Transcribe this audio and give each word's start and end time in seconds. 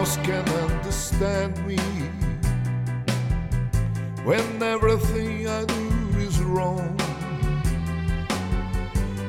else 0.00 0.16
can 0.24 0.48
understand 0.48 1.52
me 1.66 1.76
when 4.24 4.62
everything 4.62 5.46
I 5.46 5.64
do 5.64 5.88
is 6.18 6.40
wrong. 6.40 6.96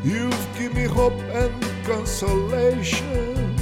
You've 0.03 0.47
given 0.57 0.77
me 0.77 0.87
hope 0.87 1.19
and 1.41 1.53
consolation. 1.85 3.55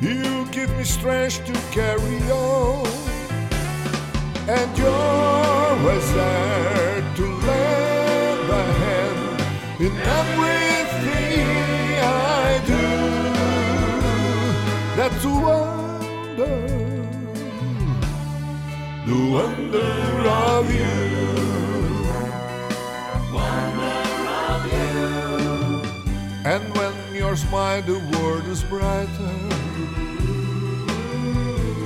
You 0.00 0.46
give 0.50 0.70
me 0.78 0.84
strength 0.84 1.44
to 1.46 1.54
carry 1.78 2.18
on. 2.30 2.86
And 4.48 4.78
you're 4.78 4.88
always 4.88 6.06
there 6.14 7.14
to 7.16 7.24
lend 7.46 8.50
a 8.50 8.64
hand 8.82 9.40
in 9.80 9.92
everything 9.96 10.51
That's 15.02 15.24
the 15.24 15.30
wonder, 15.30 16.56
the 19.04 19.18
wonder 19.34 20.28
of 20.30 20.72
you. 20.72 20.94
Love 23.34 24.64
you 24.72 25.82
And 26.44 26.62
when 26.76 26.94
your 27.16 27.34
smile, 27.34 27.82
the 27.82 27.98
world 28.12 28.46
is 28.46 28.62
brighter. 28.62 29.34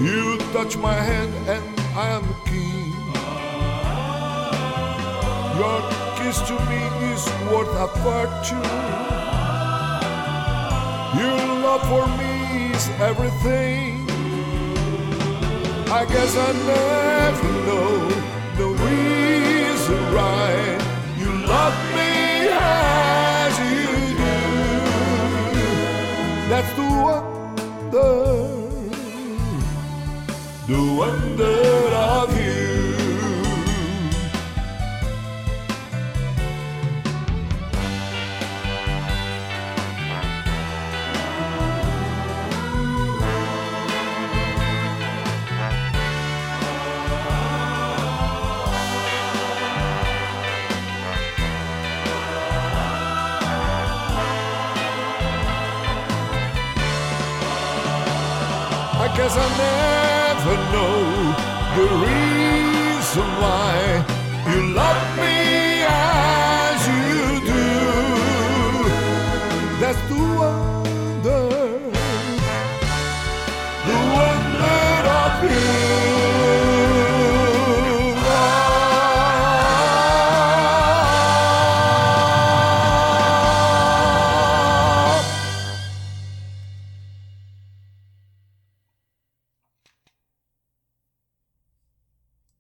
You 0.05 0.37
touch 0.53 0.77
my 0.77 0.93
hand, 0.93 1.33
and 1.49 1.65
I 1.97 2.09
am 2.19 2.27
king. 2.45 2.93
Your 5.57 5.81
kiss 6.19 6.39
to 6.49 6.57
me 6.69 6.83
is 7.13 7.25
worth 7.51 7.73
a 7.81 7.89
fortune. 8.05 9.17
Your 11.19 11.39
love 11.65 11.83
for 11.89 12.07
me 12.19 12.36
everything. 13.01 14.07
I 15.89 16.05
guess 16.05 16.37
I 16.37 16.53
never 16.75 17.53
know 17.67 18.09
the 18.61 18.69
reason 18.87 20.01
why 20.15 20.47
you 21.21 21.31
love 21.47 21.77
me 21.97 22.49
as 22.51 23.55
you 23.71 23.87
do. 24.25 24.39
That's 26.51 26.73
the 26.79 26.89
wonder, 27.05 28.15
the 30.67 30.81
wonder 31.01 31.59
of 31.95 32.29
you. 32.41 32.76
Cause 59.17 59.35
I 59.35 59.49
never 59.65 60.57
know 60.75 60.97
the 61.77 61.87
reason 62.05 63.27
why 63.41 63.73
you 64.51 64.61
love 64.75 65.03
me 65.17 65.37
as 65.89 66.81
you 66.87 67.41
do. 67.53 67.65
That's 69.81 70.03
the 70.11 70.17
one. 70.17 70.76